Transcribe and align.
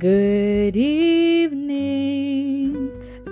Good 0.00 0.76
evening. 0.76 1.92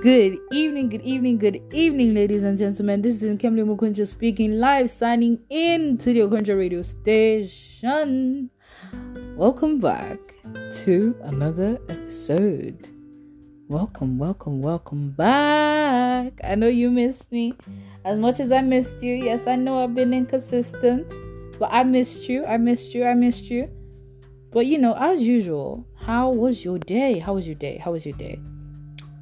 Good 0.02 0.38
evening, 0.52 0.90
good 0.90 1.00
evening, 1.00 1.38
good 1.38 1.62
evening, 1.72 2.12
ladies 2.12 2.42
and 2.42 2.58
gentlemen. 2.58 3.00
This 3.00 3.22
is 3.22 3.38
Nkemdilim 3.38 3.74
Okonjo 3.74 4.06
speaking 4.06 4.58
live, 4.58 4.90
signing 4.90 5.38
in 5.48 5.96
to 5.96 6.12
the 6.12 6.20
Okonjo 6.20 6.58
radio 6.58 6.82
station. 6.82 8.50
Welcome 9.34 9.80
back 9.80 10.18
to 10.84 11.16
another 11.22 11.78
episode. 11.88 12.86
Welcome, 13.68 14.18
welcome, 14.18 14.60
welcome 14.60 15.12
back. 15.12 16.38
I 16.44 16.54
know 16.54 16.68
you 16.68 16.90
missed 16.90 17.32
me 17.32 17.54
as 18.04 18.18
much 18.18 18.40
as 18.40 18.52
I 18.52 18.60
missed 18.60 19.02
you. 19.02 19.14
Yes, 19.14 19.46
I 19.46 19.56
know 19.56 19.82
I've 19.82 19.94
been 19.94 20.12
inconsistent, 20.12 21.10
but 21.58 21.70
I 21.72 21.82
missed 21.82 22.28
you. 22.28 22.44
I 22.44 22.58
missed 22.58 22.92
you. 22.94 23.06
I 23.06 23.14
missed 23.14 23.44
you. 23.44 23.70
But 24.52 24.66
you 24.66 24.76
know, 24.76 24.94
as 24.98 25.22
usual, 25.22 25.87
how 26.08 26.30
was 26.30 26.64
your 26.64 26.78
day? 26.78 27.18
How 27.18 27.34
was 27.34 27.46
your 27.46 27.54
day? 27.54 27.76
How 27.76 27.92
was 27.92 28.06
your 28.06 28.16
day? 28.16 28.40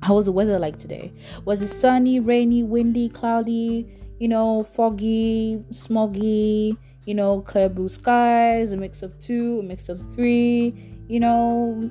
How 0.05 0.15
was 0.15 0.27
the 0.27 0.31
weather 0.31 0.57
like 0.57 0.79
today? 0.79 1.13
Was 1.45 1.61
it 1.61 1.67
sunny, 1.67 2.21
rainy, 2.21 2.63
windy, 2.63 3.09
cloudy, 3.09 3.89
you 4.21 4.29
know, 4.29 4.63
foggy, 4.63 5.65
smoggy, 5.73 6.77
you 7.05 7.15
know, 7.17 7.41
clear 7.41 7.69
blue 7.69 7.89
skies, 7.89 8.71
a 8.71 8.77
mix 8.77 9.03
of 9.03 9.19
two, 9.19 9.59
a 9.59 9.63
mix 9.65 9.89
of 9.89 10.01
three, 10.15 10.95
you 11.09 11.19
know, 11.19 11.91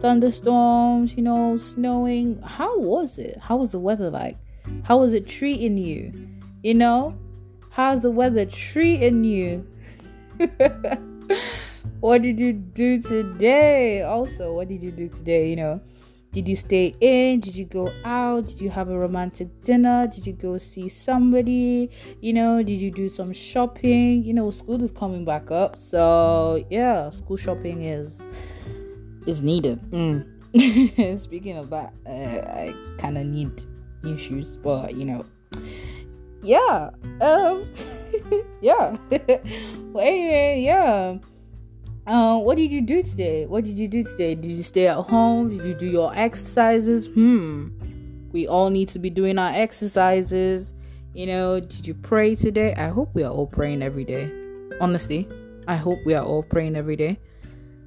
thunderstorms, 0.00 1.14
you 1.14 1.22
know, 1.22 1.56
snowing? 1.56 2.38
How 2.42 2.78
was 2.78 3.16
it? 3.16 3.38
How 3.38 3.56
was 3.56 3.72
the 3.72 3.78
weather 3.78 4.10
like? 4.10 4.36
How 4.82 4.98
was 4.98 5.14
it 5.14 5.26
treating 5.26 5.78
you? 5.78 6.12
You 6.62 6.74
know? 6.74 7.16
How's 7.70 8.02
the 8.02 8.10
weather 8.10 8.44
treating 8.44 9.24
you? 9.24 9.66
what 12.00 12.22
did 12.22 12.38
you 12.38 12.52
do 12.52 13.02
today? 13.02 14.02
Also, 14.02 14.54
what 14.54 14.68
did 14.68 14.82
you 14.82 14.90
do 14.90 15.08
today? 15.08 15.50
You 15.50 15.56
know, 15.56 15.80
did 16.32 16.48
you 16.48 16.56
stay 16.56 16.94
in? 17.00 17.40
Did 17.40 17.56
you 17.56 17.64
go 17.64 17.92
out? 18.04 18.48
Did 18.48 18.60
you 18.60 18.70
have 18.70 18.90
a 18.90 18.98
romantic 18.98 19.64
dinner? 19.64 20.06
Did 20.06 20.26
you 20.26 20.32
go 20.34 20.58
see 20.58 20.88
somebody? 20.88 21.90
You 22.20 22.32
know, 22.32 22.62
did 22.62 22.80
you 22.80 22.90
do 22.90 23.08
some 23.08 23.32
shopping? 23.32 24.22
You 24.22 24.34
know, 24.34 24.50
school 24.50 24.82
is 24.82 24.92
coming 24.92 25.24
back 25.24 25.50
up, 25.50 25.78
so 25.78 26.64
yeah, 26.70 27.10
school 27.10 27.36
shopping 27.36 27.82
is 27.82 28.22
is 29.26 29.42
needed. 29.42 29.80
Mm. 29.90 31.18
Speaking 31.20 31.56
of 31.56 31.70
that, 31.70 31.92
uh, 32.06 32.10
I 32.10 32.74
kind 32.98 33.18
of 33.18 33.26
need 33.26 33.66
new 34.02 34.16
shoes, 34.16 34.56
but 34.56 34.94
you 34.94 35.04
know, 35.04 35.24
yeah, 36.42 36.90
um, 37.20 37.68
yeah. 38.60 38.96
well, 39.10 40.06
anyway, 40.06 40.62
yeah. 40.64 41.18
Um, 42.08 42.44
what 42.44 42.56
did 42.56 42.72
you 42.72 42.80
do 42.80 43.02
today? 43.02 43.44
What 43.44 43.64
did 43.64 43.78
you 43.78 43.86
do 43.86 44.02
today? 44.02 44.34
Did 44.34 44.50
you 44.50 44.62
stay 44.62 44.88
at 44.88 44.96
home? 44.96 45.50
Did 45.50 45.62
you 45.62 45.74
do 45.74 45.84
your 45.84 46.10
exercises? 46.16 47.06
Hmm. 47.08 47.68
We 48.32 48.48
all 48.48 48.70
need 48.70 48.88
to 48.90 48.98
be 48.98 49.10
doing 49.10 49.38
our 49.38 49.52
exercises. 49.52 50.72
You 51.12 51.26
know, 51.26 51.60
did 51.60 51.86
you 51.86 51.92
pray 51.92 52.34
today? 52.34 52.74
I 52.74 52.88
hope 52.88 53.14
we 53.14 53.24
are 53.24 53.30
all 53.30 53.46
praying 53.46 53.82
every 53.82 54.04
day. 54.04 54.32
Honestly, 54.80 55.28
I 55.66 55.76
hope 55.76 55.98
we 56.06 56.14
are 56.14 56.24
all 56.24 56.42
praying 56.42 56.76
every 56.76 56.96
day. 56.96 57.18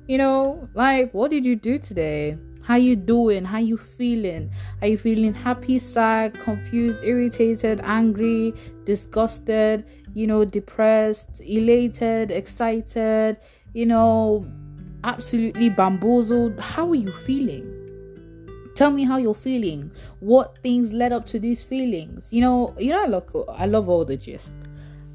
You 0.07 0.19
know, 0.19 0.69
like 0.75 1.11
what 1.15 1.31
did 1.31 1.43
you 1.43 1.55
do 1.55 1.79
today? 1.79 2.37
How 2.61 2.75
you 2.75 2.95
doing? 2.95 3.43
How 3.43 3.57
you 3.57 3.75
feeling? 3.75 4.51
Are 4.81 4.87
you 4.87 4.99
feeling 4.99 5.33
happy, 5.33 5.79
sad, 5.79 6.35
confused, 6.35 7.03
irritated, 7.03 7.81
angry, 7.83 8.53
disgusted, 8.85 9.83
you 10.13 10.27
know, 10.27 10.45
depressed, 10.45 11.41
elated, 11.43 12.29
excited? 12.29 13.37
You 13.73 13.85
know, 13.85 14.45
absolutely 15.03 15.69
bamboozled. 15.69 16.59
How 16.59 16.89
are 16.89 16.95
you 16.95 17.11
feeling? 17.11 17.77
Tell 18.75 18.91
me 18.91 19.03
how 19.03 19.17
you're 19.17 19.33
feeling. 19.33 19.91
What 20.19 20.57
things 20.59 20.93
led 20.93 21.11
up 21.11 21.25
to 21.27 21.39
these 21.39 21.63
feelings? 21.63 22.27
You 22.31 22.41
know, 22.41 22.75
you 22.77 22.91
know, 22.91 23.05
look, 23.05 23.47
I 23.49 23.65
love 23.65 23.89
all 23.89 24.05
the 24.05 24.17
gist. 24.17 24.55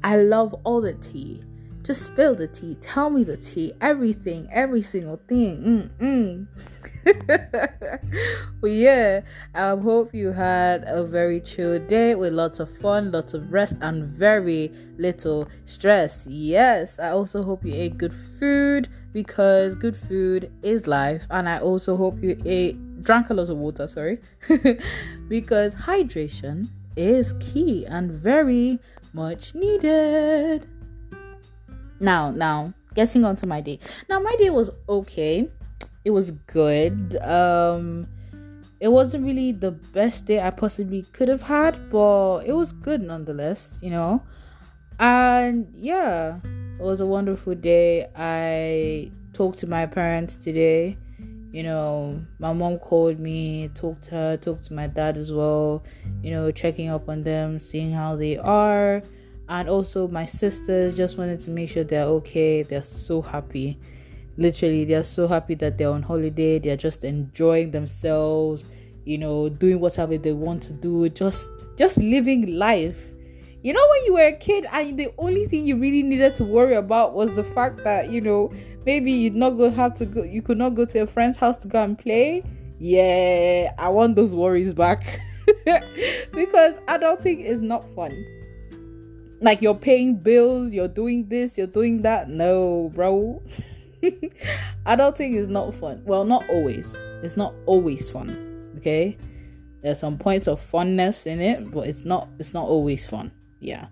I 0.03 0.17
love 0.17 0.53
all 0.63 0.81
the 0.81 0.93
tea. 0.93 1.41
Just 1.83 2.05
spill 2.05 2.35
the 2.35 2.47
tea. 2.47 2.75
Tell 2.81 3.09
me 3.09 3.23
the 3.23 3.37
tea. 3.37 3.73
Everything, 3.81 4.47
every 4.51 4.81
single 4.81 5.19
thing. 5.27 5.89
Mm-mm. 5.99 6.47
but 8.61 8.71
yeah, 8.71 9.21
I 9.53 9.69
hope 9.75 10.13
you 10.13 10.31
had 10.31 10.83
a 10.87 11.05
very 11.05 11.39
chill 11.39 11.79
day 11.79 12.15
with 12.15 12.33
lots 12.33 12.59
of 12.59 12.69
fun, 12.77 13.11
lots 13.11 13.33
of 13.33 13.53
rest, 13.53 13.75
and 13.81 14.05
very 14.05 14.71
little 14.97 15.47
stress. 15.65 16.25
Yes, 16.27 16.99
I 16.99 17.09
also 17.09 17.43
hope 17.43 17.65
you 17.65 17.73
ate 17.73 17.97
good 17.97 18.13
food 18.39 18.89
because 19.13 19.75
good 19.75 19.95
food 19.95 20.51
is 20.63 20.87
life, 20.87 21.25
and 21.29 21.47
I 21.47 21.59
also 21.59 21.95
hope 21.95 22.21
you 22.21 22.41
ate 22.45 23.03
drank 23.03 23.29
a 23.29 23.33
lot 23.33 23.49
of 23.49 23.57
water. 23.57 23.87
Sorry, 23.87 24.19
because 25.29 25.75
hydration 25.75 26.67
is 26.95 27.33
key 27.39 27.85
and 27.85 28.11
very 28.11 28.79
much 29.13 29.55
needed. 29.55 30.67
Now, 31.99 32.31
now, 32.31 32.73
getting 32.93 33.25
on 33.25 33.35
to 33.37 33.47
my 33.47 33.61
day. 33.61 33.79
Now, 34.09 34.19
my 34.19 34.35
day 34.35 34.49
was 34.49 34.69
okay. 34.87 35.49
It 36.07 36.11
was 36.11 36.31
good. 36.31 37.17
Um, 37.17 38.07
it 38.79 38.87
wasn't 38.87 39.25
really 39.25 39.51
the 39.51 39.71
best 39.71 40.23
day 40.23 40.39
I 40.39 40.51
possibly 40.51 41.01
could 41.11 41.27
have 41.27 41.41
had, 41.41 41.89
but 41.89 42.45
it 42.45 42.53
was 42.53 42.71
good 42.71 43.01
nonetheless, 43.01 43.77
you 43.81 43.89
know. 43.89 44.23
And 45.01 45.67
yeah, 45.75 46.37
it 46.79 46.81
was 46.81 47.01
a 47.01 47.05
wonderful 47.05 47.55
day. 47.55 48.07
I 48.15 49.11
talked 49.33 49.59
to 49.59 49.67
my 49.67 49.85
parents 49.85 50.37
today. 50.37 50.97
You 51.51 51.63
know, 51.63 52.21
my 52.39 52.53
mom 52.53 52.77
called 52.79 53.19
me, 53.19 53.69
talked 53.75 54.03
to 54.03 54.11
her, 54.11 54.37
talked 54.37 54.63
to 54.67 54.73
my 54.73 54.87
dad 54.87 55.17
as 55.17 55.33
well, 55.33 55.83
you 56.23 56.31
know, 56.31 56.51
checking 56.51 56.87
up 56.87 57.09
on 57.09 57.23
them, 57.23 57.59
seeing 57.59 57.91
how 57.91 58.15
they 58.15 58.37
are 58.37 59.03
and 59.49 59.69
also 59.69 60.07
my 60.07 60.25
sisters 60.25 60.95
just 60.95 61.17
wanted 61.17 61.39
to 61.39 61.49
make 61.49 61.69
sure 61.69 61.83
they're 61.83 62.03
okay 62.03 62.63
they're 62.63 62.83
so 62.83 63.21
happy 63.21 63.79
literally 64.37 64.85
they're 64.85 65.03
so 65.03 65.27
happy 65.27 65.55
that 65.55 65.77
they're 65.77 65.89
on 65.89 66.03
holiday. 66.03 66.59
They're 66.59 66.77
just 66.77 67.03
enjoying 67.03 67.71
themselves 67.71 68.65
you 69.07 69.17
know 69.17 69.47
doing 69.47 69.79
whatever 69.79 70.17
they 70.17 70.33
want 70.33 70.61
to 70.61 70.73
do 70.73 71.07
just 71.09 71.47
just 71.77 71.97
living 71.97 72.57
life. 72.57 73.13
You 73.63 73.73
know 73.73 73.87
when 73.89 74.05
you 74.05 74.13
were 74.13 74.27
a 74.27 74.37
kid 74.37 74.67
and 74.71 74.99
the 74.99 75.13
only 75.17 75.47
thing 75.47 75.65
you 75.65 75.77
really 75.77 76.03
needed 76.03 76.35
to 76.35 76.43
worry 76.43 76.75
about 76.75 77.15
was 77.15 77.33
the 77.33 77.43
fact 77.43 77.83
that 77.85 78.11
you 78.11 78.21
know 78.21 78.51
maybe 78.85 79.11
you'd 79.11 79.35
not 79.35 79.51
go 79.51 79.71
have 79.71 79.95
to 79.95 80.05
go 80.05 80.23
you 80.23 80.41
could 80.41 80.57
not 80.57 80.75
go 80.75 80.85
to 80.85 80.99
a 80.99 81.07
friend's 81.07 81.37
house 81.37 81.57
to 81.59 81.67
go 81.67 81.81
and 81.81 81.97
play. 81.97 82.43
Yeah 82.79 83.73
i 83.79 83.89
want 83.89 84.15
those 84.15 84.35
worries 84.35 84.73
back. 84.73 85.19
Because 86.33 86.77
adulting 86.87 87.43
is 87.43 87.61
not 87.61 87.89
fun. 87.95 88.11
Like 89.41 89.61
you're 89.61 89.75
paying 89.75 90.17
bills, 90.17 90.73
you're 90.73 90.87
doing 90.87 91.27
this, 91.29 91.57
you're 91.57 91.67
doing 91.67 92.01
that. 92.01 92.29
No, 92.29 92.91
bro. 92.93 93.41
Adulting 94.85 95.35
is 95.35 95.47
not 95.47 95.73
fun. 95.75 96.01
Well, 96.05 96.25
not 96.25 96.47
always. 96.49 96.93
It's 97.23 97.37
not 97.37 97.53
always 97.65 98.09
fun. 98.09 98.73
Okay? 98.77 99.17
There's 99.81 99.99
some 99.99 100.17
points 100.17 100.47
of 100.47 100.59
funness 100.59 101.25
in 101.25 101.39
it, 101.39 101.71
but 101.71 101.87
it's 101.87 102.03
not 102.03 102.29
it's 102.39 102.53
not 102.53 102.67
always 102.67 103.07
fun. 103.07 103.31
Yeah. 103.59 103.87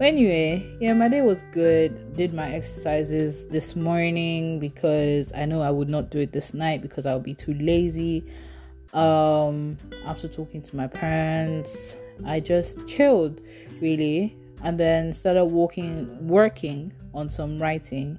Anyway, 0.00 0.76
yeah, 0.80 0.92
my 0.92 1.08
day 1.08 1.22
was 1.22 1.42
good. 1.52 2.16
Did 2.16 2.34
my 2.34 2.52
exercises 2.52 3.46
this 3.46 3.76
morning 3.76 4.58
because 4.58 5.32
I 5.32 5.44
know 5.44 5.60
I 5.60 5.70
would 5.70 5.88
not 5.88 6.10
do 6.10 6.18
it 6.18 6.32
this 6.32 6.52
night 6.52 6.82
because 6.82 7.06
I'll 7.06 7.20
be 7.20 7.34
too 7.34 7.54
lazy. 7.54 8.24
Um 8.92 9.76
after 10.04 10.26
talking 10.26 10.62
to 10.62 10.76
my 10.76 10.86
parents, 10.86 11.96
I 12.24 12.40
just 12.40 12.86
chilled 12.86 13.40
really 13.80 14.36
and 14.62 14.80
then 14.80 15.12
started 15.12 15.46
working 15.46 16.26
working 16.26 16.92
on 17.12 17.30
some 17.30 17.58
writing 17.58 18.18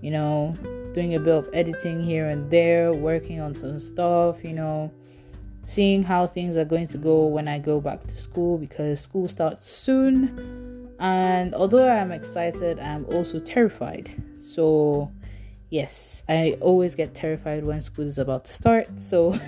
you 0.00 0.10
know 0.10 0.54
doing 0.94 1.14
a 1.14 1.20
bit 1.20 1.34
of 1.34 1.48
editing 1.52 2.02
here 2.02 2.28
and 2.28 2.50
there 2.50 2.92
working 2.92 3.40
on 3.40 3.54
some 3.54 3.78
stuff 3.78 4.42
you 4.42 4.52
know 4.52 4.90
seeing 5.66 6.02
how 6.02 6.26
things 6.26 6.56
are 6.56 6.64
going 6.64 6.86
to 6.88 6.98
go 6.98 7.26
when 7.26 7.46
i 7.46 7.58
go 7.58 7.80
back 7.80 8.04
to 8.06 8.16
school 8.16 8.58
because 8.58 9.00
school 9.00 9.28
starts 9.28 9.68
soon 9.68 10.90
and 10.98 11.54
although 11.54 11.88
i'm 11.88 12.12
excited 12.12 12.80
i'm 12.80 13.04
also 13.06 13.38
terrified 13.38 14.10
so 14.36 15.10
yes 15.70 16.22
i 16.28 16.56
always 16.60 16.94
get 16.94 17.14
terrified 17.14 17.64
when 17.64 17.80
school 17.80 18.06
is 18.06 18.18
about 18.18 18.44
to 18.44 18.52
start 18.52 18.88
so 18.98 19.30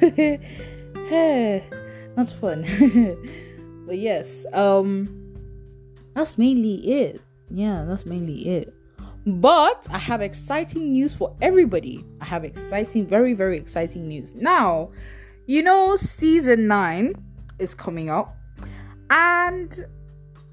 not 2.17 2.29
fun 2.29 2.63
but 3.87 3.99
yes 3.99 4.47
um 4.53 5.23
that's 6.15 6.37
mainly 6.37 6.75
it. 6.75 7.21
Yeah, 7.51 7.85
that's 7.87 8.07
mainly 8.07 8.47
it. 8.49 8.75
But 9.27 9.87
I 9.91 9.99
have 9.99 10.21
exciting 10.21 10.93
news 10.93 11.15
for 11.15 11.37
everybody. 11.41 12.05
I 12.21 12.25
have 12.25 12.45
exciting, 12.45 13.07
very, 13.07 13.35
very 13.35 13.57
exciting 13.57 14.09
news. 14.09 14.35
Now, 14.35 14.91
you 15.47 15.63
know, 15.63 15.97
season 15.97 16.67
nine 16.67 17.15
is 17.59 17.75
coming 17.75 18.11
up, 18.11 18.37
and 19.11 19.87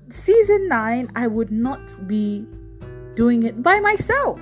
season 0.09 0.67
nine, 0.67 1.11
I 1.15 1.27
would 1.27 1.51
not 1.51 2.07
be 2.07 2.45
doing 3.15 3.43
it 3.43 3.63
by 3.63 3.79
myself. 3.79 4.41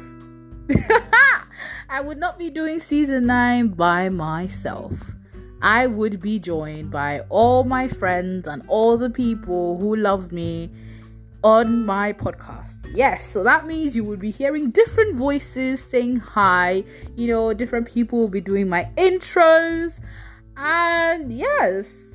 I 1.89 2.01
would 2.01 2.17
not 2.17 2.37
be 2.37 2.49
doing 2.49 2.79
season 2.79 3.27
9 3.27 3.69
by 3.69 4.09
myself. 4.09 4.93
I 5.61 5.87
would 5.87 6.21
be 6.21 6.37
joined 6.37 6.91
by 6.91 7.21
all 7.29 7.63
my 7.63 7.87
friends 7.87 8.47
and 8.47 8.61
all 8.67 8.97
the 8.97 9.09
people 9.09 9.77
who 9.77 9.95
love 9.95 10.31
me 10.31 10.69
on 11.47 11.85
my 11.85 12.11
podcast. 12.11 12.75
Yes, 12.93 13.25
so 13.25 13.41
that 13.41 13.65
means 13.65 13.95
you 13.95 14.03
will 14.03 14.17
be 14.17 14.31
hearing 14.31 14.69
different 14.69 15.15
voices 15.15 15.81
saying 15.81 16.17
hi. 16.17 16.83
You 17.15 17.27
know, 17.27 17.53
different 17.53 17.87
people 17.87 18.19
will 18.19 18.27
be 18.27 18.41
doing 18.41 18.67
my 18.67 18.89
intros. 18.97 20.01
And 20.57 21.31
yes, 21.31 22.11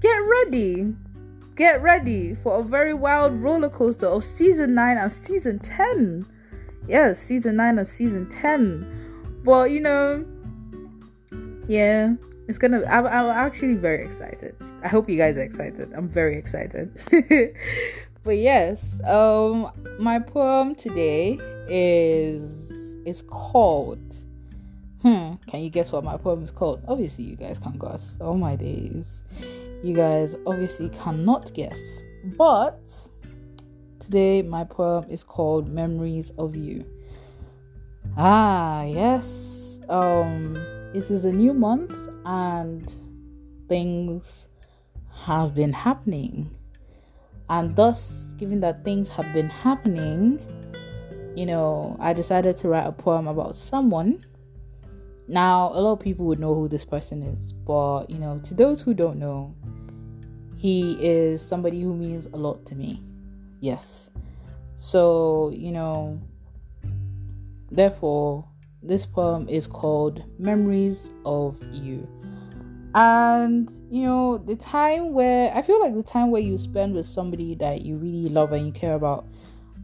get 0.00 0.18
ready. 0.18 0.94
Get 1.54 1.80
ready 1.80 2.34
for 2.34 2.60
a 2.60 2.62
very 2.62 2.92
wild 2.92 3.32
roller 3.42 3.70
coaster 3.70 4.06
of 4.06 4.22
season 4.22 4.74
9 4.74 4.98
and 4.98 5.10
season 5.10 5.60
10. 5.60 6.26
Yes, 6.86 7.18
season 7.18 7.56
9 7.56 7.78
and 7.78 7.88
season 7.88 8.28
10. 8.28 9.40
But 9.44 9.70
you 9.70 9.80
know, 9.80 10.26
yeah, 11.68 12.12
it's 12.48 12.58
gonna. 12.58 12.84
I'm, 12.84 13.06
I'm 13.06 13.30
actually 13.30 13.76
very 13.76 14.04
excited. 14.04 14.54
I 14.82 14.88
hope 14.88 15.08
you 15.08 15.16
guys 15.16 15.36
are 15.36 15.42
excited. 15.42 15.90
I'm 15.94 16.08
very 16.08 16.36
excited. 16.36 16.96
but 18.28 18.36
yes, 18.36 19.00
um, 19.04 19.72
my 19.98 20.18
poem 20.18 20.74
today 20.74 21.38
is 21.66 22.70
is 23.06 23.22
called. 23.22 24.16
Hmm. 25.00 25.36
Can 25.46 25.60
you 25.60 25.70
guess 25.70 25.92
what 25.92 26.04
my 26.04 26.18
poem 26.18 26.44
is 26.44 26.50
called? 26.50 26.82
Obviously, 26.86 27.24
you 27.24 27.36
guys 27.36 27.58
can 27.58 27.78
guess. 27.78 28.16
Oh 28.20 28.34
my 28.34 28.54
days, 28.54 29.22
you 29.82 29.94
guys 29.94 30.36
obviously 30.46 30.90
cannot 30.90 31.54
guess. 31.54 31.80
But 32.36 32.82
today, 33.98 34.42
my 34.42 34.64
poem 34.64 35.06
is 35.08 35.24
called 35.24 35.66
"Memories 35.66 36.30
of 36.36 36.54
You." 36.54 36.84
Ah, 38.18 38.82
yes. 38.82 39.78
Um, 39.88 40.54
it 40.92 41.10
is 41.10 41.24
a 41.24 41.32
new 41.32 41.54
month 41.54 41.94
and 42.26 42.92
things 43.70 44.48
have 45.24 45.54
been 45.54 45.72
happening 45.72 46.57
and 47.50 47.74
thus, 47.74 48.26
given 48.36 48.60
that 48.60 48.84
things 48.84 49.08
have 49.08 49.32
been 49.32 49.48
happening, 49.48 50.38
you 51.34 51.46
know, 51.46 51.96
I 52.00 52.12
decided 52.12 52.56
to 52.58 52.68
write 52.68 52.86
a 52.86 52.92
poem 52.92 53.28
about 53.28 53.56
someone. 53.56 54.24
Now, 55.28 55.70
a 55.72 55.80
lot 55.80 55.92
of 55.92 56.00
people 56.00 56.26
would 56.26 56.38
know 56.38 56.54
who 56.54 56.68
this 56.68 56.84
person 56.84 57.22
is, 57.22 57.52
but 57.52 58.10
you 58.10 58.18
know, 58.18 58.38
to 58.44 58.54
those 58.54 58.80
who 58.82 58.94
don't 58.94 59.18
know, 59.18 59.54
he 60.56 60.92
is 61.00 61.40
somebody 61.40 61.80
who 61.80 61.94
means 61.94 62.26
a 62.26 62.36
lot 62.36 62.66
to 62.66 62.74
me. 62.74 63.02
Yes. 63.60 64.10
So, 64.76 65.52
you 65.54 65.72
know, 65.72 66.20
therefore, 67.70 68.44
this 68.82 69.06
poem 69.06 69.48
is 69.48 69.66
called 69.66 70.22
Memories 70.38 71.10
of 71.24 71.56
You 71.72 72.06
and 72.94 73.70
you 73.90 74.02
know 74.04 74.38
the 74.38 74.56
time 74.56 75.12
where 75.12 75.54
i 75.54 75.62
feel 75.62 75.80
like 75.80 75.94
the 75.94 76.02
time 76.02 76.30
where 76.30 76.40
you 76.40 76.56
spend 76.56 76.94
with 76.94 77.06
somebody 77.06 77.54
that 77.54 77.82
you 77.82 77.96
really 77.96 78.28
love 78.28 78.52
and 78.52 78.66
you 78.66 78.72
care 78.72 78.94
about 78.94 79.26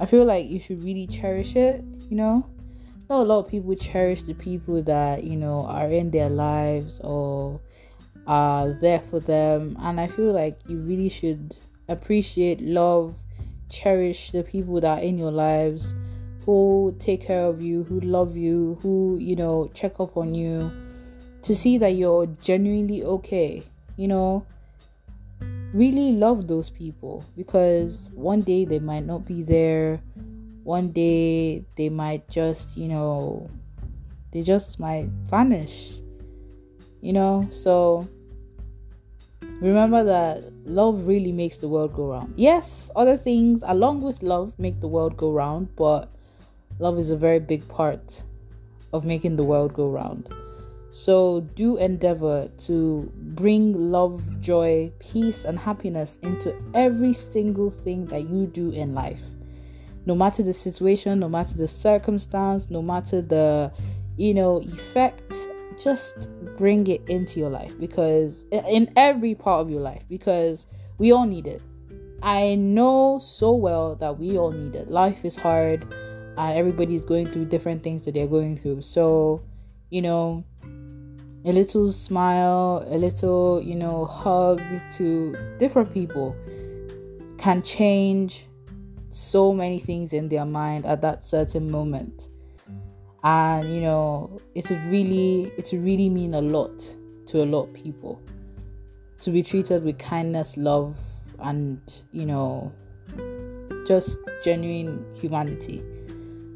i 0.01 0.07
feel 0.07 0.25
like 0.25 0.47
you 0.47 0.59
should 0.59 0.83
really 0.83 1.07
cherish 1.07 1.55
it 1.55 1.85
you 2.11 2.17
know? 2.17 2.47
Not 3.11 3.21
a 3.21 3.23
lot 3.25 3.41
of 3.41 3.49
people 3.49 3.75
cherish 3.75 4.23
the 4.23 4.35
people 4.35 4.83
that 4.85 5.25
you 5.25 5.37
know 5.37 5.67
are 5.67 5.91
in 5.91 6.11
their 6.11 6.31
lives 6.31 7.01
or 7.03 7.61
are 8.27 8.73
there 8.81 9.01
for 9.01 9.21
them. 9.21 9.77
And 9.81 10.01
i 10.01 10.07
feel 10.07 10.33
like 10.33 10.59
you 10.69 10.79
really 10.79 11.09
should 11.09 11.57
appreciate 11.89 12.61
love 12.61 13.15
cherish 13.69 14.31
the 14.31 14.43
people 14.43 14.81
that 14.81 14.99
are 14.99 15.03
in 15.03 15.19
your 15.19 15.33
lives 15.33 15.95
who 16.47 16.95
take 16.99 17.27
care 17.27 17.45
of 17.45 17.63
you 17.63 17.83
who 17.85 18.01
love 18.01 18.37
you 18.37 18.79
who 18.81 19.19
you 19.21 19.35
know 19.35 19.71
check 19.75 19.99
up 19.99 20.17
on 20.17 20.35
you 20.35 20.71
to 21.45 21.55
see 21.55 21.79
that 21.79 21.95
you're 21.95 22.27
genuinely 22.43 23.05
okay, 23.05 23.63
you 23.97 24.09
know, 24.09 24.47
really 25.75 26.13
love 26.13 26.49
those 26.49 26.71
people 26.71 27.25
because 27.37 28.11
one 28.15 28.41
day 28.41 28.65
they 28.65 28.79
might 28.79 29.05
not 29.05 29.27
be 29.27 29.43
there. 29.43 30.01
One 30.63 30.89
day 30.93 31.65
they 31.77 31.91
might 31.91 32.29
just, 32.31 32.77
you 32.77 32.89
know, 32.89 33.51
they 34.33 34.43
just 34.43 34.81
might 34.81 35.07
vanish, 35.29 35.93
you 37.03 37.13
know. 37.13 37.47
So 37.53 38.09
remember 39.61 40.03
that 40.05 40.45
love 40.65 41.07
really 41.07 41.33
makes 41.33 41.59
the 41.59 41.69
world 41.69 41.95
go 41.95 42.07
round. 42.07 42.33
Yes, 42.37 42.91
other 42.97 43.19
things 43.19 43.63
along 43.67 44.01
with 44.01 44.23
love 44.23 44.55
make 44.59 44.81
the 44.81 44.89
world 44.89 45.19
go 45.19 45.31
round, 45.31 45.77
but 45.77 46.09
love 46.79 46.99
is 46.99 47.11
a 47.11 47.17
very 47.17 47.41
big 47.41 47.69
part 47.69 48.23
of 48.95 49.05
making 49.05 49.37
the 49.37 49.45
world 49.45 49.75
go 49.75 49.91
round. 49.91 50.33
So 50.95 51.41
do 51.57 51.77
endeavor 51.77 52.49
to 52.67 53.13
bring 53.17 53.75
love, 53.91 54.41
joy, 54.41 54.93
peace, 55.01 55.45
and 55.45 55.59
happiness 55.59 56.21
into 56.23 56.55
every 56.73 57.15
single 57.15 57.71
thing 57.71 58.07
that 58.07 58.31
you 58.31 58.47
do 58.47 58.71
in 58.71 58.95
life. 58.95 59.19
No 60.07 60.15
matter 60.15 60.45
the 60.45 60.55
situation, 60.55 61.19
no 61.19 61.29
matter 61.29 61.57
the 61.57 61.67
circumstance, 61.67 62.71
no 62.71 62.81
matter 62.81 63.21
the, 63.21 63.73
you 64.17 64.35
know, 64.35 64.63
effect, 64.63 65.35
just 65.83 66.29
bring 66.57 66.87
it 66.87 67.03
into 67.09 67.41
your 67.41 67.51
life 67.51 67.77
because 67.81 68.45
in 68.53 68.93
every 68.95 69.35
part 69.35 69.63
of 69.63 69.71
your 69.71 69.81
life, 69.81 70.05
because 70.09 70.69
we 70.99 71.11
all 71.11 71.27
need 71.27 71.49
it. 71.49 71.61
I 72.23 72.55
know 72.55 73.19
so 73.21 73.53
well 73.53 73.97
that 73.97 74.21
we 74.21 74.39
all 74.39 74.53
need 74.53 74.77
it. 74.77 74.89
Life 74.93 75.25
is 75.25 75.35
hard 75.35 75.93
and 76.39 76.57
everybody's 76.57 77.05
going 77.05 77.27
through 77.27 77.47
different 77.47 77.83
things 77.83 78.05
that 78.05 78.15
they're 78.15 78.29
going 78.29 78.57
through. 78.59 78.83
So, 78.83 79.43
you 79.91 80.01
know, 80.03 80.45
a 81.45 81.53
little 81.53 81.93
smile, 81.93 82.87
a 82.89 82.97
little, 82.97 83.61
you 83.63 83.75
know, 83.75 84.07
hug 84.07 84.63
to 84.93 85.37
different 85.59 85.93
people 85.93 86.35
can 87.39 87.63
change 87.63 88.47
so 89.11 89.53
many 89.53 89.79
things 89.79 90.13
in 90.13 90.29
their 90.29 90.47
mind 90.47 90.87
at 90.87 91.03
that 91.03 91.25
certain 91.25 91.71
moment. 91.71 92.29
And 93.23 93.75
you 93.75 93.81
know, 93.81 94.39
it 94.55 94.69
would 94.71 94.83
really 94.87 95.53
it 95.57 95.69
would 95.73 95.85
really 95.85 96.09
mean 96.09 96.35
a 96.35 96.41
lot 96.41 96.79
to 97.27 97.43
a 97.43 97.47
lot 97.47 97.65
of 97.65 97.75
people 97.75 98.21
to 99.21 99.31
be 99.31 99.43
treated 99.43 99.85
with 99.85 99.99
kindness, 99.99 100.57
love, 100.57 100.97
and 101.41 101.81
you 102.13 102.27
know, 102.27 102.73
just 103.87 104.19
genuine 104.43 105.05
humanity. 105.15 105.83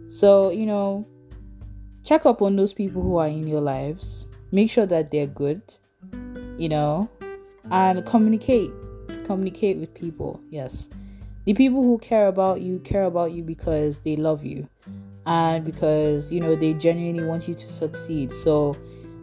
So, 0.09 0.51
you 0.51 0.65
know, 0.65 1.07
check 2.05 2.25
up 2.25 2.41
on 2.41 2.57
those 2.57 2.73
people 2.73 3.03
who 3.03 3.17
are 3.19 3.29
in 3.29 3.47
your 3.47 3.61
lives 3.61 4.27
make 4.51 4.71
sure 4.71 4.87
that 4.87 5.11
they're 5.11 5.27
good, 5.27 5.63
you 6.57 6.69
know, 6.69 7.09
and 7.71 8.05
communicate. 8.07 8.71
Communicate 9.25 9.79
with 9.79 9.93
people. 9.95 10.41
Yes. 10.51 10.89
The 11.45 11.55
people 11.55 11.83
who 11.83 11.99
care 11.99 12.29
about 12.29 12.61
you 12.61 12.79
care 12.81 13.05
about 13.05 13.33
you 13.33 13.43
because 13.43 14.01
they 14.01 14.17
love 14.17 14.45
you 14.45 14.69
and 15.27 15.65
because, 15.65 16.33
you 16.33 16.41
know, 16.41 16.57
they 16.57 16.73
genuinely 16.75 17.25
want 17.25 17.49
you 17.49 17.55
to 17.55 17.73
succeed. 17.73 18.33
So, 18.33 18.75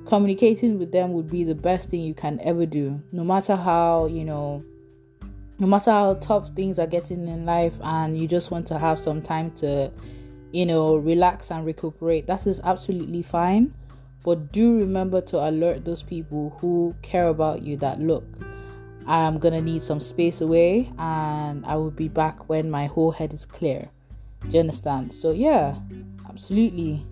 communicating 0.05 0.77
with 0.77 0.91
them 0.91 1.13
would 1.13 1.29
be 1.29 1.43
the 1.43 1.55
best 1.55 1.89
thing 1.89 2.01
you 2.01 2.13
can 2.13 2.39
ever 2.41 2.65
do, 2.65 3.01
no 3.11 3.23
matter 3.23 3.55
how, 3.55 4.05
you 4.05 4.23
know, 4.25 4.63
no 5.57 5.67
matter 5.67 5.91
how 5.91 6.15
tough 6.15 6.49
things 6.49 6.79
are 6.79 6.87
getting 6.87 7.27
in 7.27 7.45
life 7.45 7.73
and 7.81 8.17
you 8.17 8.27
just 8.27 8.51
want 8.51 8.67
to 8.67 8.77
have 8.77 8.99
some 8.99 9.21
time 9.21 9.51
to, 9.51 9.91
you 10.51 10.65
know, 10.65 10.97
relax 10.97 11.49
and 11.49 11.65
recuperate. 11.65 12.27
That 12.27 12.45
is 12.45 12.59
absolutely 12.63 13.21
fine 13.21 13.73
but 14.25 14.51
do 14.51 14.79
remember 14.79 15.21
to 15.21 15.37
alert 15.37 15.85
those 15.85 16.01
people 16.01 16.57
who 16.59 16.95
care 17.03 17.27
about 17.27 17.61
you 17.61 17.77
that 17.77 17.99
look, 17.99 18.25
I'm 19.05 19.37
gonna 19.37 19.61
need 19.61 19.83
some 19.83 20.01
space 20.01 20.41
away 20.41 20.91
and 20.97 21.63
I 21.63 21.75
will 21.75 21.91
be 21.91 22.07
back 22.07 22.49
when 22.49 22.71
my 22.71 22.87
whole 22.87 23.11
head 23.11 23.33
is 23.33 23.45
clear. 23.45 23.89
Do 24.41 24.49
you 24.49 24.59
understand? 24.61 25.13
So, 25.13 25.29
yeah, 25.29 25.75
absolutely. 26.27 27.05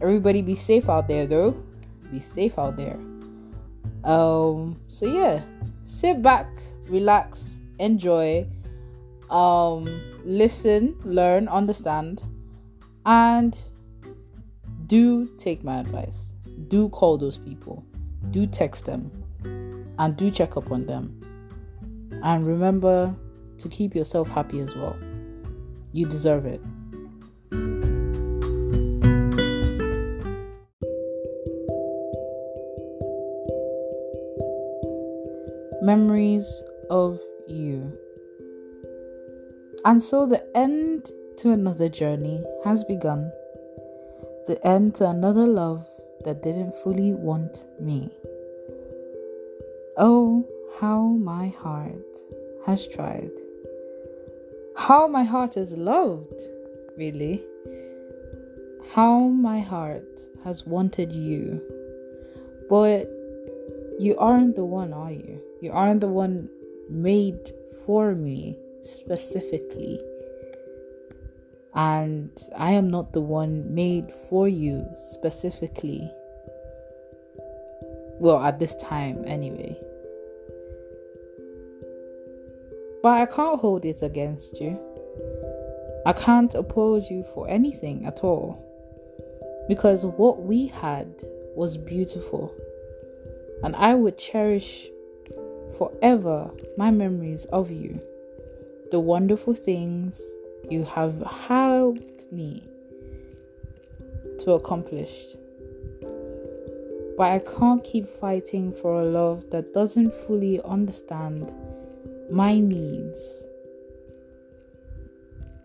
Everybody 0.00 0.40
be 0.40 0.56
safe 0.56 0.88
out 0.88 1.06
there 1.06 1.26
though. 1.26 1.62
Be 2.10 2.20
safe 2.20 2.58
out 2.58 2.78
there. 2.78 2.98
Um, 4.02 4.80
so 4.88 5.04
yeah, 5.04 5.42
sit 5.84 6.22
back, 6.22 6.46
relax, 6.88 7.60
enjoy, 7.78 8.46
um, 9.28 9.84
listen, 10.24 10.96
learn, 11.04 11.46
understand, 11.46 12.22
and 13.04 13.54
do 14.86 15.26
take 15.36 15.62
my 15.62 15.80
advice 15.80 16.27
do 16.68 16.88
call 16.90 17.18
those 17.18 17.38
people, 17.38 17.84
do 18.30 18.46
text 18.46 18.84
them, 18.84 19.10
and 19.98 20.16
do 20.16 20.30
check 20.30 20.56
up 20.56 20.70
on 20.70 20.86
them. 20.86 21.20
And 22.22 22.46
remember 22.46 23.14
to 23.58 23.68
keep 23.68 23.94
yourself 23.94 24.28
happy 24.28 24.60
as 24.60 24.74
well. 24.76 24.96
You 25.92 26.06
deserve 26.06 26.46
it. 26.46 26.60
Memories 35.82 36.46
of 36.90 37.18
you. 37.46 37.96
And 39.84 40.02
so 40.02 40.26
the 40.26 40.44
end 40.56 41.10
to 41.38 41.52
another 41.52 41.88
journey 41.88 42.44
has 42.64 42.84
begun. 42.84 43.32
the 44.48 44.66
end 44.66 44.94
to 44.94 45.08
another 45.08 45.46
love 45.46 45.87
that 46.24 46.42
didn't 46.42 46.76
fully 46.82 47.12
want 47.12 47.64
me. 47.80 48.10
Oh, 49.96 50.46
how 50.78 51.08
my 51.08 51.48
heart 51.48 52.20
has 52.66 52.86
tried. 52.86 53.30
How 54.76 55.08
my 55.08 55.24
heart 55.24 55.54
has 55.54 55.72
loved, 55.72 56.40
really. 56.96 57.42
How 58.92 59.18
my 59.28 59.60
heart 59.60 60.08
has 60.44 60.66
wanted 60.66 61.12
you. 61.12 61.60
But 62.70 63.10
you 63.98 64.16
aren't 64.18 64.54
the 64.54 64.64
one, 64.64 64.92
are 64.92 65.12
you? 65.12 65.40
You 65.60 65.72
aren't 65.72 66.00
the 66.00 66.08
one 66.08 66.48
made 66.88 67.52
for 67.84 68.14
me 68.14 68.56
specifically. 68.82 70.00
And 71.78 72.32
I 72.56 72.72
am 72.72 72.90
not 72.90 73.12
the 73.12 73.20
one 73.20 73.72
made 73.72 74.12
for 74.28 74.48
you 74.48 74.84
specifically. 75.12 76.10
Well, 78.18 78.42
at 78.42 78.58
this 78.58 78.74
time, 78.74 79.22
anyway. 79.24 79.80
But 83.00 83.12
I 83.20 83.26
can't 83.26 83.60
hold 83.60 83.84
it 83.84 84.02
against 84.02 84.60
you. 84.60 84.76
I 86.04 86.14
can't 86.14 86.52
oppose 86.52 87.12
you 87.12 87.24
for 87.32 87.48
anything 87.48 88.06
at 88.06 88.24
all. 88.24 88.58
Because 89.68 90.04
what 90.04 90.42
we 90.42 90.66
had 90.66 91.14
was 91.54 91.76
beautiful. 91.76 92.52
And 93.62 93.76
I 93.76 93.94
would 93.94 94.18
cherish 94.18 94.88
forever 95.78 96.50
my 96.76 96.90
memories 96.90 97.44
of 97.52 97.70
you, 97.70 98.00
the 98.90 98.98
wonderful 98.98 99.54
things 99.54 100.20
you 100.70 100.84
have 100.84 101.20
helped 101.22 102.30
me 102.32 102.68
to 104.40 104.52
accomplish. 104.52 105.10
But 107.16 107.32
I 107.32 107.38
can't 107.40 107.82
keep 107.82 108.08
fighting 108.20 108.72
for 108.72 109.00
a 109.00 109.04
love 109.04 109.50
that 109.50 109.74
doesn't 109.74 110.14
fully 110.26 110.60
understand 110.62 111.52
my 112.30 112.58
needs 112.58 113.18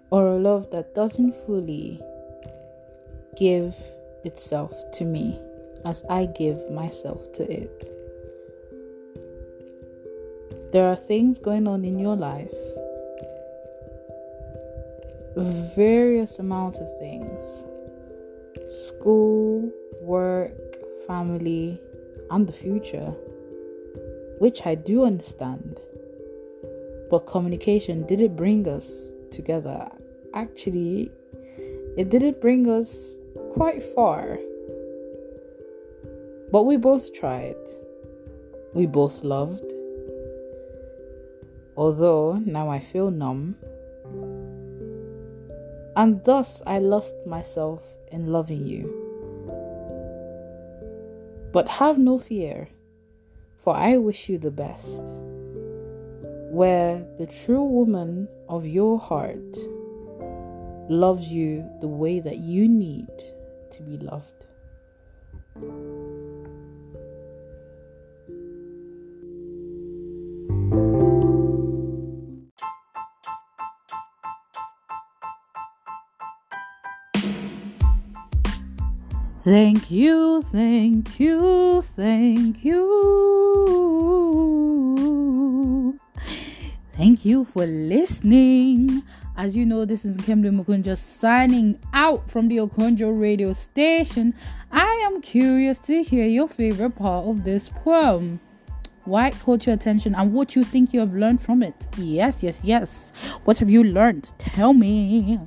or 0.10 0.28
a 0.28 0.38
love 0.38 0.72
that 0.72 0.96
doesn't 0.96 1.36
fully 1.46 2.02
give 3.38 3.76
itself 4.24 4.72
to 4.94 5.06
me 5.06 5.40
as 5.86 6.04
I 6.10 6.26
give 6.26 6.72
myself 6.72 7.32
to 7.34 7.44
it. 7.52 7.90
There 10.72 10.88
are 10.88 10.96
things 10.96 11.38
going 11.38 11.68
on 11.68 11.86
in 11.86 12.00
your 12.00 12.16
life, 12.16 12.54
various 15.36 16.40
amount 16.40 16.78
of 16.78 16.88
things 17.00 17.42
school, 18.70 19.72
work, 20.02 20.52
family, 21.08 21.80
and 22.32 22.48
the 22.48 22.54
future, 22.54 23.14
which 24.40 24.66
I 24.66 24.76
do 24.76 25.04
understand. 25.04 25.80
But 27.10 27.28
communication 27.28 28.06
didn't 28.08 28.36
bring 28.36 28.68
us 28.68 29.12
together. 29.32 29.90
Actually, 30.34 31.12
it 31.98 32.10
didn't 32.10 32.42
bring 32.42 32.70
us 32.70 33.16
quite 33.54 33.84
far. 33.84 34.40
But 36.52 36.64
we 36.64 36.78
both 36.78 37.14
tried. 37.14 37.56
We 38.74 38.86
both 38.88 39.24
loved. 39.24 39.72
Although 41.76 42.42
now 42.46 42.70
I 42.70 42.80
feel 42.80 43.12
numb. 43.12 43.56
And 45.96 46.24
thus 46.24 46.62
I 46.66 46.80
lost 46.80 47.16
myself 47.26 47.82
in 48.12 48.28
loving 48.28 48.66
you. 48.66 48.90
But 51.52 51.70
have 51.70 52.00
no 52.00 52.18
fear, 52.18 52.70
for 53.64 53.76
I 53.76 53.98
wish 53.98 54.28
you 54.28 54.40
the 54.40 54.52
best. 54.52 55.04
Where 56.52 57.06
the 57.20 57.28
true 57.28 57.64
woman 57.64 58.28
of 58.50 58.66
your 58.66 59.00
heart 59.00 59.58
loves 60.90 61.28
you 61.28 61.70
the 61.82 61.88
way 61.88 62.20
that 62.20 62.38
you 62.38 62.68
need 62.68 63.08
to 63.72 63.82
be 63.84 63.98
loved. 63.98 64.46
Thank 79.44 79.92
you, 79.92 80.42
thank 80.54 81.20
you, 81.20 81.82
thank 81.98 82.64
you. 82.64 82.80
Thank 86.96 87.26
you 87.26 87.44
for 87.44 87.66
listening. 87.66 89.04
As 89.36 89.58
you 89.58 89.66
know, 89.66 89.84
this 89.84 90.06
is 90.06 90.16
Nkemdilim 90.16 90.64
Okonjo 90.64 90.98
signing 90.98 91.78
out 91.92 92.32
from 92.32 92.48
the 92.48 92.56
Okonjo 92.58 93.20
radio 93.20 93.52
station. 93.52 94.34
I 94.72 95.04
am 95.06 95.20
curious 95.20 95.78
to 95.80 96.04
hear 96.04 96.26
your 96.26 96.48
favorite 96.48 96.96
part 96.96 97.26
of 97.26 97.44
this 97.44 97.68
poem. 97.68 98.40
Why 99.04 99.28
it 99.28 99.38
caught 99.42 99.66
your 99.66 99.76
attention 99.76 100.16
and 100.16 100.32
what 100.32 100.56
you 100.56 100.64
think 100.64 100.94
you 100.94 101.02
have 101.02 101.14
learned 101.14 101.42
from 101.42 101.64
it. 101.64 101.76
Yes, 101.98 102.44
yes, 102.44 102.62
yes. 102.64 103.12
What 103.44 103.58
have 103.58 103.70
you 103.70 103.84
learned? 103.84 104.32
Tell 104.38 104.72
me. 104.72 105.38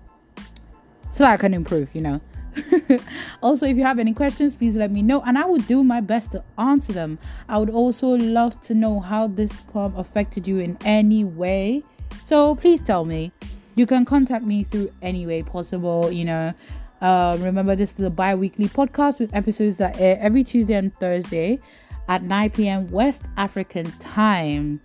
So 1.15 1.25
I 1.25 1.39
can 1.39 1.55
improve, 1.55 1.89
you 1.95 2.03
know. 2.03 2.21
also, 3.43 3.67
if 3.67 3.77
you 3.77 3.83
have 3.83 3.99
any 3.99 4.13
questions, 4.13 4.55
please 4.55 4.77
let 4.77 4.91
me 4.91 5.03
know 5.03 5.23
and 5.23 5.39
I 5.39 5.45
will 5.45 5.59
do 5.59 5.85
my 5.85 6.01
best 6.01 6.33
to 6.33 6.45
answer 6.59 6.93
them. 6.93 7.19
I 7.49 7.59
would 7.59 7.71
also 7.71 8.09
love 8.09 8.61
to 8.63 8.75
know 8.75 9.01
how 9.01 9.29
this 9.29 9.53
poem 9.73 9.95
affected 9.97 10.47
you 10.47 10.59
in 10.59 10.77
any 10.85 11.25
way. 11.25 11.83
So 12.27 12.55
please 12.55 12.83
tell 12.83 13.05
me. 13.05 13.33
You 13.75 13.87
can 13.87 14.07
contact 14.07 14.45
me 14.45 14.65
through 14.65 14.91
any 15.03 15.27
way 15.27 15.43
possible, 15.43 16.11
you 16.11 16.25
know. 16.25 16.55
Uh, 17.03 17.37
remember, 17.41 17.77
this 17.77 17.93
is 17.99 18.05
a 18.05 18.11
bi 18.11 18.35
weekly 18.35 18.69
podcast 18.69 19.21
with 19.21 19.35
episodes 19.35 19.77
that 19.77 20.01
air 20.01 20.19
every 20.21 20.43
Tuesday 20.43 20.75
and 20.75 20.95
Thursday 20.95 21.61
at 22.09 22.23
9 22.23 22.51
p.m. 22.51 22.91
West 22.91 23.23
African 23.37 23.91
time. 23.99 24.81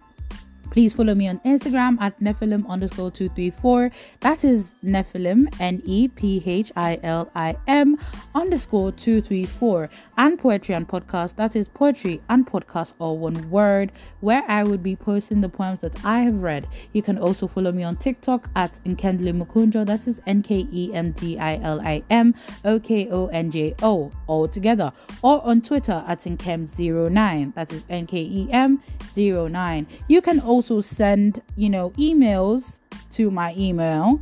Please 0.72 0.94
follow 0.94 1.14
me 1.14 1.28
on 1.28 1.40
Instagram 1.40 1.98
at 2.00 2.18
Nephilim 2.22 2.66
underscore 2.66 3.12
234. 3.12 3.92
That 4.22 4.46
is 4.46 4.74
Nephilim, 4.82 5.54
N 5.60 5.82
E 5.84 6.08
P 6.08 6.42
H 6.46 6.72
I 6.78 6.98
L 7.04 7.30
I 7.36 7.58
M 7.68 7.98
underscore 8.34 8.94
234. 8.94 9.90
And 10.18 10.40
Poetry 10.40 10.74
and 10.74 10.88
Podcast. 10.88 11.36
That 11.36 11.58
is 11.58 11.68
Poetry 11.68 12.22
and 12.30 12.48
Podcast, 12.48 12.94
all 13.00 13.18
one 13.18 13.50
word, 13.50 13.92
where 14.22 14.44
I 14.48 14.64
would 14.64 14.82
be 14.82 14.96
posting 14.96 15.42
the 15.42 15.50
poems 15.50 15.82
that 15.82 16.06
I 16.06 16.22
have 16.22 16.42
read. 16.42 16.66
You 16.94 17.02
can 17.02 17.18
also 17.18 17.48
follow 17.48 17.74
me 17.74 17.84
on 17.84 17.98
TikTok 17.98 18.50
at 18.56 18.82
Nkemdilim 18.86 19.46
Okonjo. 19.46 19.86
That 19.86 20.08
is 20.08 20.22
N 20.26 20.42
K 20.42 20.68
E 20.72 20.94
M 20.94 21.12
D 21.12 21.38
I 21.38 21.58
L 21.58 21.82
I 21.82 22.02
M 22.10 22.34
O 22.64 22.80
K 22.80 23.10
O 23.12 23.28
N 23.28 23.52
J 23.52 23.76
O, 23.84 24.10
all 24.28 24.48
together. 24.48 24.94
Or 25.22 25.46
on 25.46 25.60
Twitter 25.62 26.06
at 26.08 26.22
Nkem09. 26.22 27.56
That 27.56 27.74
is 27.74 27.84
N 27.90 28.08
K 28.08 28.20
E 28.20 28.48
M 28.52 28.82
09. 29.18 29.88
You 30.08 30.22
can 30.22 30.40
also 30.40 30.61
also 30.62 30.82
send, 30.82 31.42
you 31.56 31.70
know, 31.70 31.92
emails 31.98 32.78
to 33.14 33.32
my 33.32 33.56
email 33.58 34.20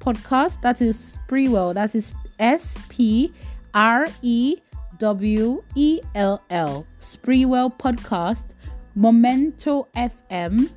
Podcast, 0.00 0.60
that 0.62 0.80
is 0.80 1.16
Sprewell, 1.28 1.74
that 1.74 1.94
is 1.94 2.10
S 2.38 2.76
P 2.88 3.32
R 3.74 4.06
E 4.22 4.56
W 4.98 5.62
E 5.74 6.00
L 6.14 6.42
L, 6.50 6.86
Sprewell 7.00 7.76
Podcast, 7.78 8.44
Momento 8.94 9.88
FM, 9.96 10.70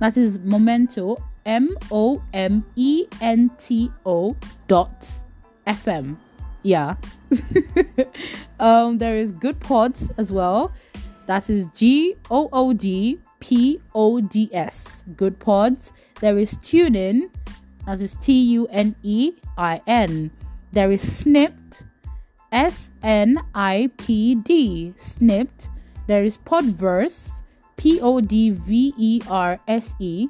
that 0.00 0.16
is 0.16 0.38
Momento, 0.38 1.16
M 1.44 1.76
O 1.90 2.22
M 2.32 2.64
E 2.74 3.06
N 3.20 3.50
T 3.58 3.92
O 4.06 4.34
dot 4.66 5.06
FM. 5.66 6.16
Yeah. 6.62 6.96
um, 8.60 8.96
there 8.98 9.16
is 9.16 9.32
Good 9.32 9.60
Pods 9.60 10.08
as 10.16 10.32
well. 10.32 10.72
That 11.26 11.50
is 11.50 11.66
G 11.74 12.16
O 12.30 12.48
O 12.52 12.72
D 12.72 13.20
P 13.40 13.80
O 13.94 14.20
D 14.20 14.48
S. 14.52 15.02
Good 15.16 15.38
Pods. 15.38 15.92
There 16.20 16.38
is 16.38 16.54
TuneIn. 16.54 17.30
That 17.86 18.00
is 18.00 18.14
T 18.22 18.32
U 18.52 18.66
N 18.70 18.96
E 19.02 19.32
I 19.58 19.82
N. 19.86 20.30
There 20.72 20.92
is 20.92 21.02
Snipd. 21.02 21.82
S 22.52 22.90
N 23.02 23.42
I 23.54 23.90
P 23.98 24.36
D. 24.36 24.94
Snipd. 25.02 25.68
There 26.06 26.22
is 26.22 26.38
Podverse. 26.38 27.30
P 27.76 28.00
O 28.00 28.20
D 28.20 28.50
V 28.50 28.94
E 28.96 29.20
R 29.28 29.58
S 29.66 29.94
E. 29.98 30.28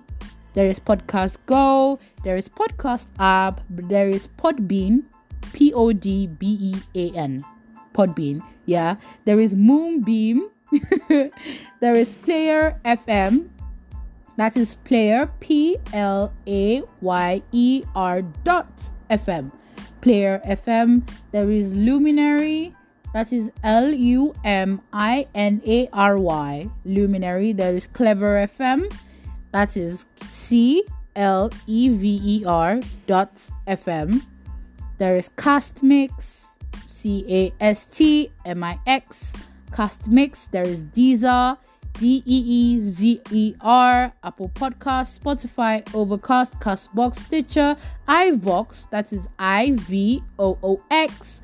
There 0.55 0.69
is 0.69 0.81
Podcast 0.81 1.37
Go. 1.45 1.99
There 2.25 2.37
is 2.37 2.49
Podcast 2.49 3.07
App. 3.19 3.61
There 3.69 4.09
is 4.09 4.29
Podbean. 4.39 5.05
P 5.53 5.75
O 5.75 5.93
D 5.93 6.27
B 6.27 6.73
E 6.73 7.13
A 7.13 7.17
N. 7.17 7.45
Podbean. 7.93 8.41
Yeah. 8.65 8.97
There 9.27 9.41
is 9.41 9.55
Moonbeam. 9.55 10.49
there 11.81 11.95
is 11.95 12.15
Player 12.25 12.81
FM. 12.85 13.51
That 14.37 14.57
is 14.57 14.75
Player 14.89 15.29
P 15.41 15.77
L 15.93 16.33
A 16.47 16.83
Y 17.03 17.43
E 17.53 17.85
R 17.95 18.23
dot 18.23 18.73
FM. 19.11 19.53
Player 20.01 20.41
FM. 20.47 21.09
There 21.33 21.51
is 21.51 21.73
Luminary. 21.73 22.75
That 23.13 23.33
is 23.33 23.51
L 23.65 23.91
U 23.93 24.35
M 24.45 24.81
I 24.93 25.27
N 25.35 25.61
A 25.67 25.89
R 25.93 26.19
Y. 26.19 26.69
Luminary. 26.85 27.53
There 27.53 27.75
is 27.75 27.87
Clever 27.87 28.49
FM. 28.57 28.93
That 29.53 29.77
is 29.77 30.07
C 30.31 30.85
L 31.17 31.51
E 31.67 31.89
V 31.89 32.21
E 32.23 32.45
R 32.45 32.81
dot 33.07 33.33
FM. 33.67 34.23
There 34.99 35.17
is 35.17 35.29
Castmix. 35.31 36.47
C 36.89 37.25
A 37.29 37.53
S 37.61 37.87
T 37.87 38.31
M 38.45 38.63
I 38.63 38.79
X. 38.87 39.33
Castmix. 39.73 40.51
There 40.51 40.67
is 40.67 40.85
Deezer. 40.85 41.57
D 42.01 42.23
E 42.25 42.39
E 42.49 42.91
Z 42.91 43.21
E 43.31 43.55
R, 43.61 44.11
Apple 44.25 44.49
Podcast, 44.55 45.19
Spotify, 45.19 45.87
Overcast, 45.95 46.53
Castbox, 46.55 47.19
Stitcher, 47.27 47.77
iVoox, 48.09 48.89
that 48.89 49.13
is 49.13 49.29
I 49.39 49.73
V 49.73 50.23
O 50.39 50.59
O 50.63 50.83
X, 50.91 51.43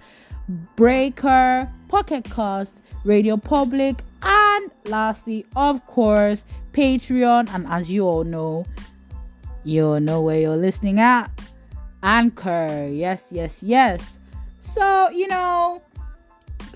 Breaker, 0.74 1.70
Pocket 1.88 2.24
Cast, 2.24 2.72
Radio 3.04 3.36
Public, 3.36 4.02
and 4.22 4.70
lastly, 4.86 5.44
of 5.54 5.84
course, 5.84 6.46
Patreon. 6.72 7.54
And 7.54 7.66
as 7.66 7.90
you 7.90 8.06
all 8.06 8.24
know, 8.24 8.64
you 9.62 9.84
all 9.84 10.00
know 10.00 10.22
where 10.22 10.40
you're 10.40 10.56
listening 10.56 11.00
at 11.00 11.30
Anchor. 12.02 12.88
Yes, 12.90 13.24
yes, 13.30 13.58
yes. 13.62 14.18
So, 14.74 15.10
you 15.10 15.28
know, 15.28 15.82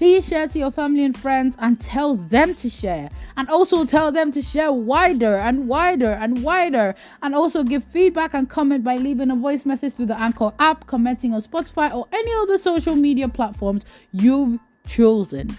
please 0.00 0.26
share 0.26 0.48
to 0.48 0.58
your 0.58 0.70
family 0.70 1.04
and 1.04 1.14
friends 1.14 1.54
and 1.58 1.78
tell 1.78 2.16
them 2.16 2.54
to 2.54 2.70
share. 2.70 3.10
And 3.36 3.50
also 3.50 3.84
tell 3.84 4.10
them 4.10 4.32
to 4.32 4.40
share 4.40 4.72
wider 4.72 5.36
and 5.36 5.68
wider 5.68 6.12
and 6.12 6.42
wider. 6.42 6.94
And 7.20 7.34
also 7.34 7.62
give 7.62 7.84
feedback 7.84 8.32
and 8.32 8.48
comment 8.48 8.82
by 8.82 8.96
leaving 8.96 9.30
a 9.30 9.36
voice 9.36 9.66
message 9.66 9.96
to 9.96 10.06
the 10.06 10.18
anchor 10.18 10.52
app 10.58 10.86
commenting 10.86 11.34
on 11.34 11.42
spotify 11.42 11.94
or 11.94 12.08
any 12.12 12.32
other 12.32 12.58
social 12.58 12.96
media 12.96 13.28
platforms 13.28 13.84
you've 14.12 14.58
chosen. 14.86 15.54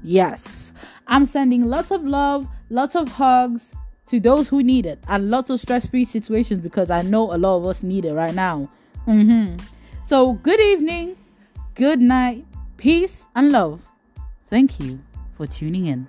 Yes. 0.00 0.72
I'm 1.08 1.26
sending 1.26 1.64
lots 1.64 1.90
of 1.90 2.04
love 2.04 2.46
lots 2.70 2.94
of 2.94 3.08
hugs 3.08 3.72
to 4.06 4.20
those 4.20 4.46
who 4.46 4.62
need 4.62 4.86
it 4.86 5.02
and 5.08 5.28
lots 5.28 5.50
of 5.50 5.60
stress-free 5.60 6.04
situations 6.04 6.60
because 6.60 6.90
i 6.90 7.00
know 7.02 7.32
a 7.32 7.38
lot 7.38 7.58
of 7.58 7.66
us 7.66 7.84
need 7.84 8.04
it 8.04 8.12
right 8.12 8.34
now. 8.34 8.68
Mm-hmm. 9.06 9.64
so 10.04 10.32
good 10.32 10.58
evening 10.58 11.16
good 11.76 12.00
night 12.00 12.44
Peace 12.76 13.24
and 13.34 13.52
love. 13.52 13.80
Thank 14.50 14.78
you 14.78 15.00
for 15.32 15.46
tuning 15.46 15.86
in. 15.86 16.06